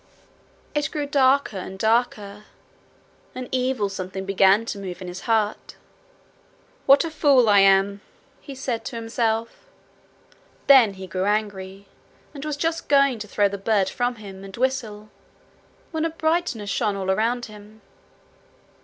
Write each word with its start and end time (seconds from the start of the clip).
It 0.73 0.89
grew 0.89 1.05
darker 1.05 1.59
and 1.59 1.77
darker. 1.77 2.45
An 3.35 3.47
evil 3.51 3.87
something 3.87 4.25
began 4.25 4.65
to 4.65 4.79
move 4.79 4.99
in 4.99 5.07
his 5.07 5.29
heart. 5.29 5.75
'What 6.87 7.05
a 7.05 7.11
fool 7.11 7.47
I 7.47 7.59
am!' 7.59 8.01
he 8.41 8.55
said 8.55 8.83
to 8.85 8.95
himself. 8.95 9.67
Then 10.65 10.95
he 10.95 11.05
grew 11.05 11.25
angry, 11.25 11.85
and 12.33 12.43
was 12.43 12.57
just 12.57 12.87
going 12.87 13.19
to 13.19 13.27
throw 13.27 13.47
the 13.47 13.59
bird 13.59 13.89
from 13.89 14.15
him 14.15 14.43
and 14.43 14.57
whistle, 14.57 15.09
when 15.91 16.03
a 16.03 16.09
brightness 16.09 16.71
shone 16.71 16.95
all 16.95 17.05
round 17.13 17.45
him. 17.45 17.81